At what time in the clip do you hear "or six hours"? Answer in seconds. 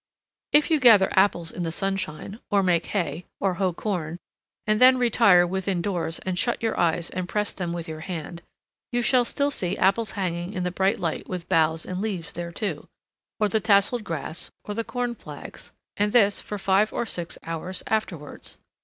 16.91-17.83